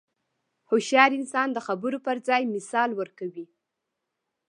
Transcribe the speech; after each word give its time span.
هوښیار 0.69 1.11
انسان 1.19 1.47
د 1.53 1.57
خبرو 1.67 1.97
پر 2.05 2.17
ځای 2.27 2.43
مثال 2.55 2.89
ورکوي. 2.99 3.45